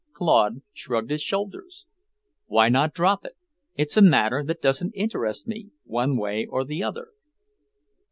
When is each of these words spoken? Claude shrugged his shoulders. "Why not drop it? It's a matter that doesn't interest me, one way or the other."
Claude 0.13 0.63
shrugged 0.73 1.11
his 1.11 1.21
shoulders. 1.21 1.85
"Why 2.47 2.69
not 2.69 2.91
drop 2.91 3.23
it? 3.23 3.37
It's 3.75 3.95
a 3.97 4.01
matter 4.01 4.43
that 4.43 4.59
doesn't 4.63 4.93
interest 4.95 5.47
me, 5.47 5.69
one 5.83 6.17
way 6.17 6.47
or 6.49 6.65
the 6.65 6.81
other." 6.81 7.09